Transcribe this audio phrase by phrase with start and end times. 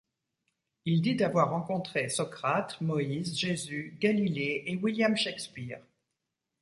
[0.85, 5.79] Il dit avoir rencontré Socrate, Moïse, Jésus, Galilée et William Shakespeare.